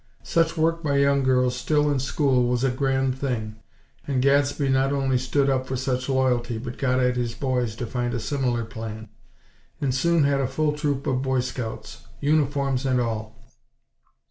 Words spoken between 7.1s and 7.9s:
his boys to